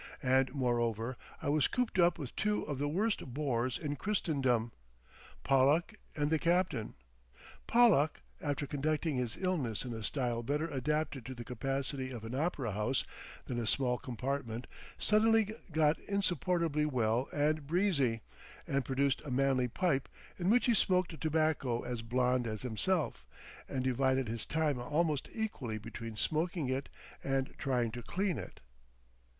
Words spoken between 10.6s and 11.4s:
adapted to